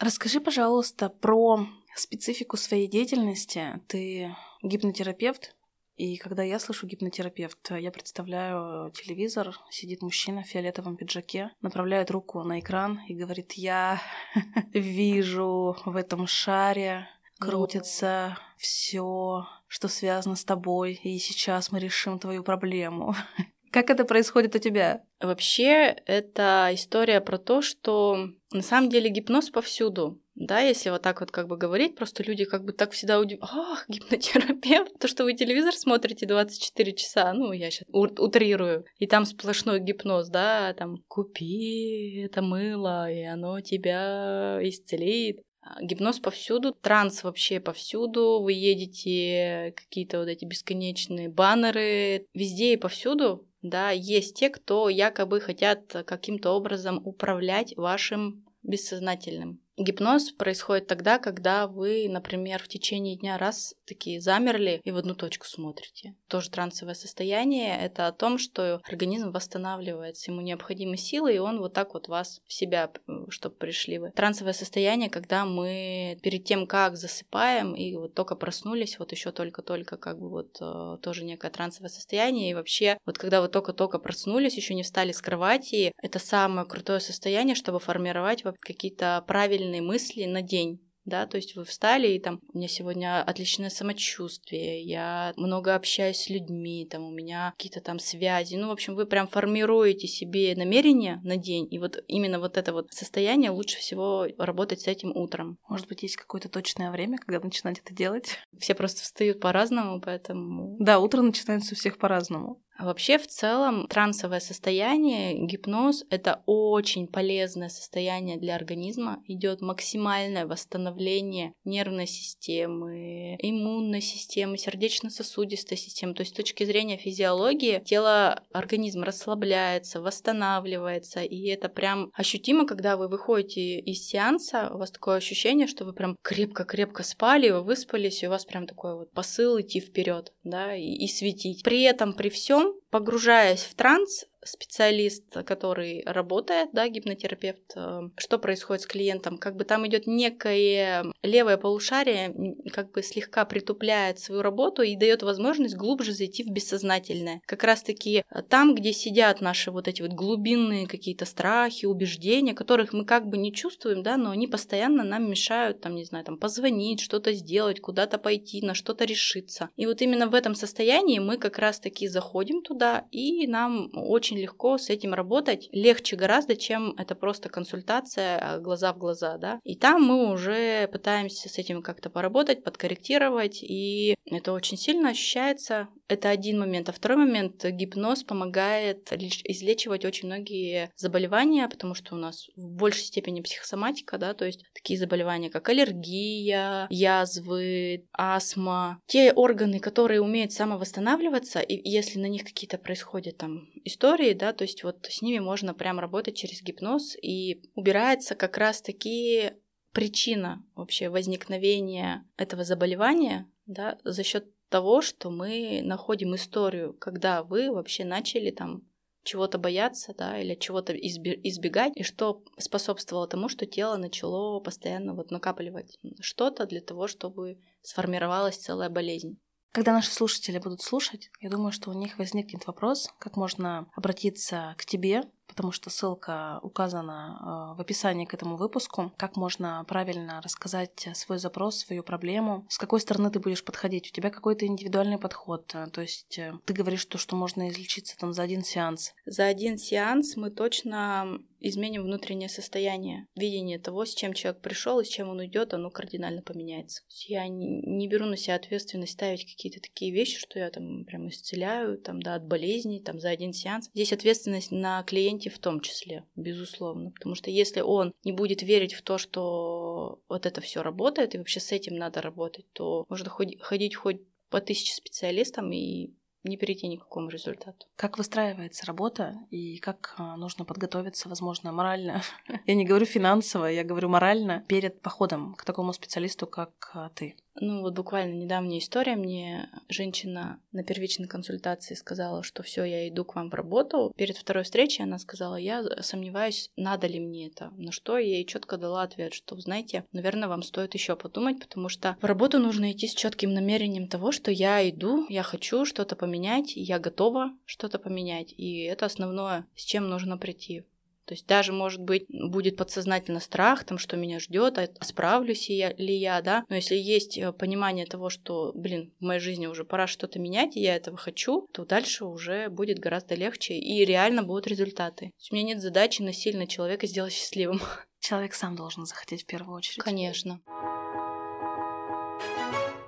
[0.00, 3.80] Расскажи, пожалуйста, про специфику своей деятельности.
[3.86, 5.54] Ты гипнотерапевт,
[5.96, 12.42] и когда я слышу гипнотерапевт, я представляю телевизор, сидит мужчина в фиолетовом пиджаке, направляет руку
[12.42, 14.00] на экран и говорит, я
[14.72, 17.06] вижу в этом шаре
[17.42, 23.14] крутится все, что связано с тобой, и сейчас мы решим твою проблему.
[23.72, 25.02] Как это происходит у тебя?
[25.20, 30.21] Вообще, это история про то, что на самом деле гипноз повсюду.
[30.34, 33.58] Да, если вот так вот как бы говорить, просто люди как бы так всегда удивляются.
[33.58, 39.26] Ах, гипнотерапевт, то, что вы телевизор смотрите 24 часа, ну, я сейчас утрирую, и там
[39.26, 45.42] сплошной гипноз, да, там, купи это мыло, и оно тебя исцелит.
[45.60, 52.76] А, гипноз повсюду, транс вообще повсюду, вы едете какие-то вот эти бесконечные баннеры, везде и
[52.76, 59.61] повсюду, да, есть те, кто якобы хотят каким-то образом управлять вашим бессознательным.
[59.78, 65.14] Гипноз происходит тогда, когда вы, например, в течение дня раз такие замерли и в одну
[65.14, 66.14] точку смотрите.
[66.28, 71.72] Тоже трансовое состояние— это о том, что организм восстанавливается, ему необходимы силы, и он вот
[71.72, 72.90] так вот вас в себя,
[73.30, 74.10] чтобы пришли вы.
[74.10, 79.96] Трансовое состояние, когда мы перед тем, как засыпаем, и вот только проснулись, вот еще только-только
[79.96, 84.56] как бы вот э, тоже некое трансовое состояние, и вообще вот когда вы только-только проснулись,
[84.56, 90.24] еще не встали с кровати, это самое крутое состояние, чтобы формировать какие-то правильные правильные мысли
[90.24, 95.32] на день да, то есть вы встали, и там у меня сегодня отличное самочувствие, я
[95.36, 99.26] много общаюсь с людьми, там у меня какие-то там связи, ну, в общем, вы прям
[99.26, 104.82] формируете себе намерение на день, и вот именно вот это вот состояние лучше всего работать
[104.82, 105.58] с этим утром.
[105.68, 108.38] Может быть, есть какое-то точное время, когда начинать это делать?
[108.56, 110.76] Все просто встают по-разному, поэтому...
[110.78, 112.62] Да, утро начинается у всех по-разному.
[112.82, 119.22] А вообще, в целом, трансовое состояние, гипноз— это очень полезное состояние для организма.
[119.28, 126.14] Идет максимальное восстановление нервной системы, иммунной системы, сердечно-сосудистой системы.
[126.14, 132.96] То есть с точки зрения физиологии тело, организм расслабляется, восстанавливается, и это прям ощутимо, когда
[132.96, 138.24] вы выходите из сеанса, у вас такое ощущение, что вы прям крепко-крепко спали, вы выспались,
[138.24, 141.62] и у вас прям такой вот посыл идти вперед, да, и, и светить.
[141.62, 148.82] При этом, при всем, погружаясь в транс, специалист, который работает, да, гипнотерапевт, э, что происходит
[148.82, 152.34] с клиентом, как бы там идет некое левое полушарие,
[152.72, 157.40] как бы слегка притупляет свою работу и дает возможность глубже зайти в бессознательное.
[157.46, 162.54] Как раз таки э, там, где сидят наши вот эти вот глубинные какие-то страхи, убеждения,
[162.54, 166.24] которых мы как бы не чувствуем, да, но они постоянно нам мешают, там, не знаю,
[166.24, 169.68] там, позвонить, что-то сделать, куда-то пойти, на что-то решиться.
[169.76, 174.31] И вот именно в этом состоянии мы как раз таки заходим туда, и нам очень
[174.32, 179.36] очень легко с этим работать, легче гораздо, чем это просто консультация а, глаза в глаза,
[179.36, 179.60] да.
[179.64, 185.88] И там мы уже пытаемся с этим как-то поработать, подкорректировать, и это очень сильно ощущается.
[186.08, 186.88] Это один момент.
[186.88, 193.04] А второй момент, гипноз помогает излечивать очень многие заболевания, потому что у нас в большей
[193.04, 200.52] степени психосоматика, да, то есть такие заболевания, как аллергия, язвы, астма, те органы, которые умеют
[200.52, 205.38] самовосстанавливаться, и если на них какие-то происходят там истории, да, то есть вот с ними
[205.38, 209.52] можно прям работать через гипноз, и убирается как раз-таки
[209.92, 217.70] причина вообще возникновения этого заболевания, да, за счет того, что мы находим историю, когда вы
[217.70, 218.82] вообще начали там
[219.22, 225.30] чего-то бояться, да, или чего-то избегать, и что способствовало тому, что тело начало постоянно вот
[225.30, 229.38] накапливать что-то для того, чтобы сформировалась целая болезнь.
[229.72, 234.74] Когда наши слушатели будут слушать, я думаю, что у них возникнет вопрос, как можно обратиться
[234.76, 240.40] к тебе, потому что ссылка указана э, в описании к этому выпуску, как можно правильно
[240.42, 245.18] рассказать свой запрос, свою проблему, с какой стороны ты будешь подходить, у тебя какой-то индивидуальный
[245.18, 249.12] подход, то есть э, ты говоришь то, что можно излечиться там за один сеанс.
[249.26, 255.04] За один сеанс мы точно изменим внутреннее состояние, видение того, с чем человек пришел и
[255.04, 257.02] с чем он уйдет, оно кардинально поменяется.
[257.26, 261.98] Я не беру на себя ответственность ставить какие-то такие вещи, что я там прям исцеляю
[261.98, 263.88] там, да, от болезней там, за один сеанс.
[263.94, 267.10] Здесь ответственность на клиенте в том числе, безусловно.
[267.10, 271.38] Потому что если он не будет верить в то, что вот это все работает, и
[271.38, 276.88] вообще с этим надо работать, то можно ходить хоть по тысяче специалистам и не перейти
[276.88, 277.86] ни к какому результату.
[277.96, 282.22] Как выстраивается работа и как а, нужно подготовиться, возможно, морально?
[282.66, 287.36] я не говорю финансово, я говорю морально перед походом к такому специалисту, как а, ты.
[287.60, 289.14] Ну вот буквально недавняя история.
[289.14, 294.12] Мне женщина на первичной консультации сказала, что все, я иду к вам в работу.
[294.16, 297.70] Перед второй встречей она сказала, я сомневаюсь, надо ли мне это.
[297.76, 301.88] На что я ей четко дала ответ, что, знаете, наверное, вам стоит еще подумать, потому
[301.88, 306.16] что в работу нужно идти с четким намерением того, что я иду, я хочу что-то
[306.16, 308.52] поменять, я готова что-то поменять.
[308.56, 310.84] И это основное, с чем нужно прийти.
[311.32, 315.94] То есть даже, может быть, будет подсознательно страх, там, что меня ждет, а справлюсь я,
[315.94, 316.66] ли я, да.
[316.68, 320.76] Но если есть э, понимание того, что, блин, в моей жизни уже пора что-то менять,
[320.76, 325.28] и я этого хочу, то дальше уже будет гораздо легче, и реально будут результаты.
[325.28, 327.80] То есть у меня нет задачи насильно человека сделать счастливым.
[328.20, 330.02] Человек сам должен захотеть в первую очередь.
[330.02, 330.60] Конечно.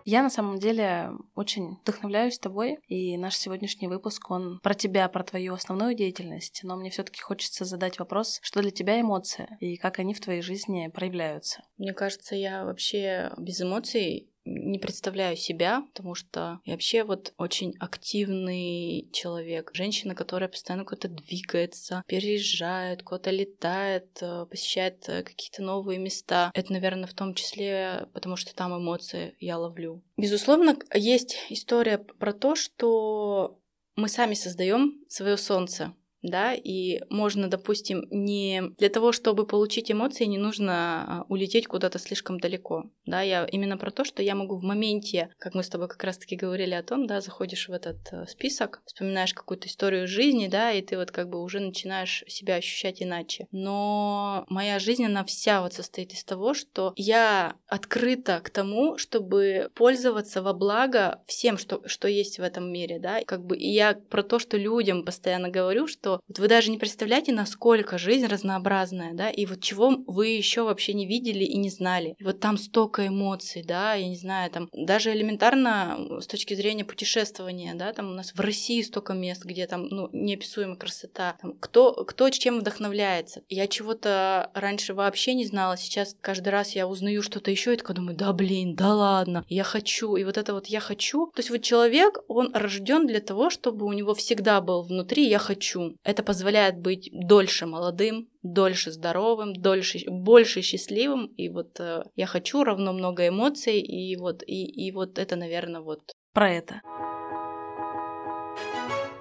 [0.05, 5.25] Я на самом деле очень вдохновляюсь тобой, и наш сегодняшний выпуск, он про тебя, про
[5.25, 9.77] твою основную деятельность, но мне все таки хочется задать вопрос, что для тебя эмоции и
[9.77, 11.65] как они в твоей жизни проявляются?
[11.79, 17.75] Мне кажется, я вообще без эмоций не представляю себя, потому что я вообще вот очень
[17.81, 19.71] активный человек.
[19.75, 26.51] Женщина, которая постоянно куда-то двигается, переезжает, куда-то летает, э, посещает э, какие-то новые места.
[26.55, 30.03] Это, наверное, в том числе потому, что там эмоции я ловлю.
[30.17, 33.59] Безусловно, есть история про то, что
[33.97, 40.25] мы сами создаем свое солнце да, и можно, допустим, не для того, чтобы получить эмоции,
[40.25, 44.57] не нужно а, улететь куда-то слишком далеко, да, я именно про то, что я могу
[44.57, 47.99] в моменте, как мы с тобой как раз-таки говорили о том, да, заходишь в этот
[48.11, 52.55] э, список, вспоминаешь какую-то историю жизни, да, и ты вот как бы уже начинаешь себя
[52.55, 53.47] ощущать иначе.
[53.53, 59.71] Но моя жизнь, она вся вот состоит из того, что я открыта к тому, чтобы
[59.75, 63.95] пользоваться во благо всем, что, что есть в этом мире, да, как бы и я
[64.09, 69.15] про то, что людям постоянно говорю, что вот вы даже не представляете, насколько жизнь разнообразная,
[69.15, 72.15] да, и вот чего вы еще вообще не видели и не знали.
[72.19, 76.85] И вот там столько эмоций, да, я не знаю, там даже элементарно с точки зрения
[76.85, 81.37] путешествования, да, там у нас в России столько мест, где там, ну, неописуемая красота.
[81.41, 83.43] Там, кто, кто чем вдохновляется.
[83.49, 87.97] Я чего-то раньше вообще не знала, сейчас каждый раз я узнаю что-то еще и такая
[87.97, 90.17] думаю, да блин, да ладно, я хочу.
[90.17, 91.27] И вот это вот я хочу.
[91.29, 95.39] То есть вот человек, он рожден для того, чтобы у него всегда был внутри я
[95.39, 95.97] хочу.
[96.05, 101.27] Это позволяет быть дольше молодым, дольше здоровым, дольше, больше счастливым.
[101.39, 103.81] И вот э, я хочу равно много эмоций.
[103.81, 106.83] И вот, и, и вот это, наверное, вот про это.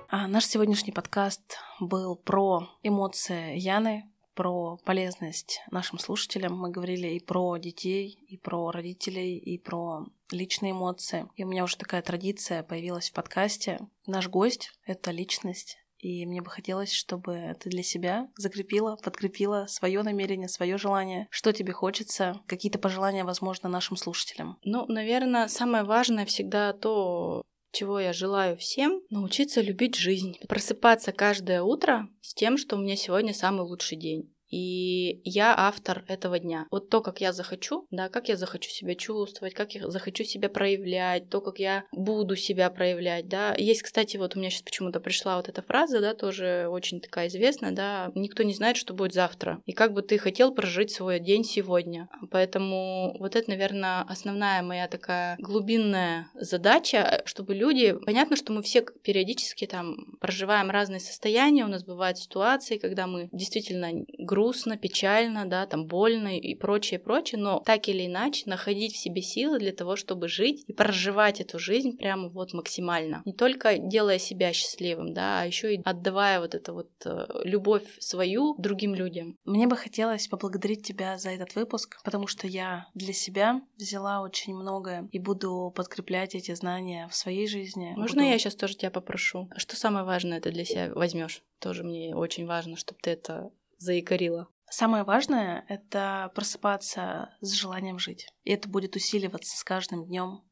[0.09, 6.57] А наш сегодняшний подкаст был про эмоции Яны, про полезность нашим слушателям.
[6.57, 11.27] Мы говорили и про детей, и про родителей, и про личные эмоции.
[11.35, 13.79] И у меня уже такая традиция появилась в подкасте.
[14.05, 20.03] Наш гость— это личность, и мне бы хотелось, чтобы ты для себя закрепила, подкрепила свое
[20.03, 24.57] намерение, свое желание, что тебе хочется, какие-то пожелания, возможно, нашим слушателям.
[24.63, 30.37] Ну, наверное, самое важное всегда то, чего я желаю всем, научиться любить жизнь.
[30.47, 34.32] Просыпаться каждое утро с тем, что у меня сегодня самый лучший день.
[34.53, 36.67] И я автор этого дня.
[36.69, 40.47] Вот то, как я захочу, да, как я захочу себя чувствовать, как я захочу себя
[40.47, 43.55] проявлять, то, как я буду себя проявлять, да.
[43.57, 47.29] Есть, кстати, вот у меня сейчас почему-то пришла вот эта фраза, да, тоже очень такая
[47.29, 49.59] известная, да, никто не знает, что будет завтра.
[49.65, 52.07] И как бы ты хотел прожить свой день сегодня.
[52.29, 57.95] Поэтому вот это, наверное, основная моя такая глубинная задача, чтобы люди...
[58.05, 63.29] Понятно, что мы все периодически там проживаем разные состояния, у нас бывают ситуации, когда мы
[63.31, 68.93] действительно грустно грустно, печально, да, там больно и прочее, прочее, но так или иначе находить
[68.93, 73.21] в себе силы для того, чтобы жить и проживать эту жизнь прямо вот максимально.
[73.25, 77.83] Не только делая себя счастливым, да, а еще и отдавая вот эту вот э, любовь
[77.99, 79.37] свою другим людям.
[79.45, 84.55] Мне бы хотелось поблагодарить тебя за этот выпуск, потому что я для себя взяла очень
[84.55, 87.93] многое и буду подкреплять эти знания в своей жизни.
[87.95, 88.31] Можно буду...
[88.31, 89.49] я сейчас тоже тебя попрошу?
[89.55, 91.41] Что самое важное ты для себя возьмешь?
[91.59, 93.51] Тоже мне очень важно, чтобы ты это
[93.83, 94.47] заикарила?
[94.69, 98.27] Самое важное— это просыпаться с желанием жить.
[98.43, 100.43] И это будет усиливаться с каждым днем,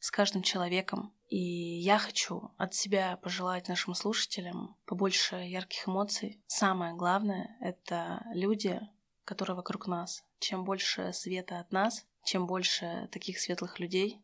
[0.00, 1.14] с каждым человеком.
[1.28, 6.42] И я хочу от себя пожелать нашим слушателям побольше ярких эмоций.
[6.46, 8.80] Самое главное— это люди,
[9.24, 10.24] которые вокруг нас.
[10.40, 14.20] Чем больше света от нас, чем больше таких светлых людей,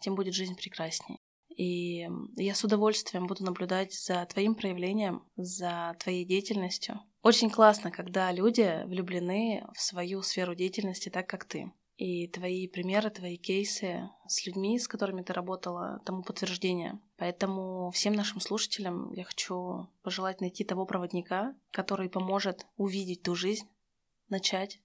[0.00, 1.20] тем будет жизнь прекраснее.
[1.56, 7.00] И я с удовольствием буду наблюдать за твоим проявлением, за твоей деятельностью.
[7.22, 11.70] Очень классно, когда люди влюблены в свою сферу деятельности так, как ты.
[11.96, 16.98] И твои примеры, твои кейсы с людьми, с которыми ты работала, тому подтверждение.
[17.18, 23.68] Поэтому всем нашим слушателям я хочу пожелать найти того проводника, который поможет увидеть ту жизнь,
[24.30, 24.80] начать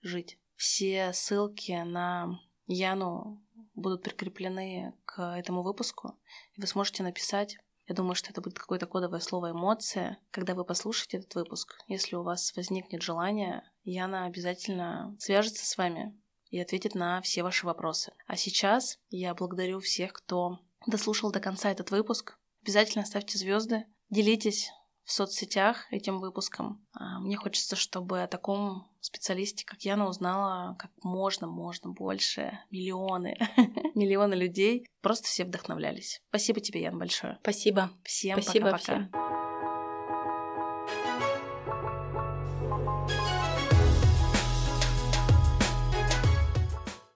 [0.00, 0.38] жить.
[0.54, 3.43] Все ссылки на Яну
[3.74, 6.18] будут прикреплены к этому выпуску,
[6.54, 7.56] и вы сможете написать.
[7.86, 10.18] Я думаю, что это будет какое-то кодовое слово «эмоция».
[10.30, 16.18] Когда вы послушаете этот выпуск, если у вас возникнет желание, Яна обязательно свяжется с вами
[16.48, 18.12] и ответит на все ваши вопросы.
[18.26, 22.38] А сейчас я благодарю всех, кто дослушал до конца этот выпуск.
[22.62, 24.70] Обязательно ставьте звезды, делитесь
[25.04, 26.84] в соцсетях этим выпуском.
[26.92, 32.58] А, мне хочется, чтобы о таком специалисте, как Яна, узнала как можно, можно больше.
[32.70, 33.36] Миллионы,
[33.94, 34.88] миллионы людей.
[35.02, 36.22] Просто все вдохновлялись.
[36.30, 37.38] Спасибо тебе, Ян, большое.
[37.42, 37.90] Спасибо.
[38.04, 39.33] Всем пока-пока.